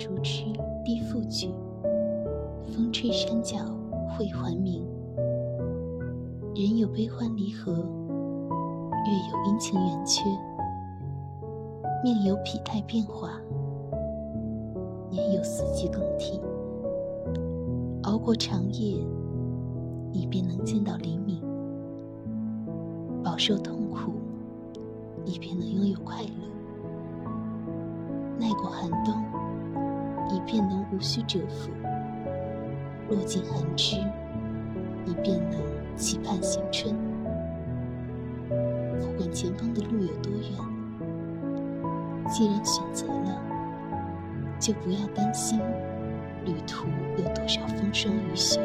[0.00, 0.44] 竹枝
[0.82, 1.50] 低复举，
[2.74, 3.58] 风吹山脚
[4.08, 4.82] 会还明。
[6.54, 10.24] 人有悲欢离合，月有阴晴圆缺，
[12.02, 13.38] 命有否态变化，
[15.10, 16.40] 年有四季更替。
[18.04, 18.96] 熬过长夜，
[20.10, 21.42] 你便能见到黎明；
[23.22, 24.12] 饱受痛苦，
[25.26, 26.30] 你便能拥有快乐；
[28.38, 29.14] 耐过寒冬，
[30.46, 31.70] 便能无需蛰伏；
[33.08, 33.96] 落尽寒枝，
[35.04, 35.60] 你便能
[35.96, 36.94] 期盼新春。
[39.00, 40.50] 不管前方的路有多远，
[42.28, 43.42] 既然选择了，
[44.58, 45.60] 就不要担心。
[46.44, 46.86] 旅途
[47.18, 48.60] 有多少风霜雨雪？